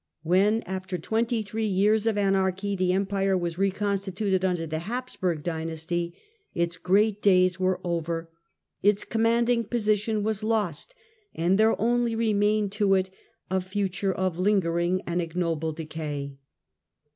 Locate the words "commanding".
9.03-9.63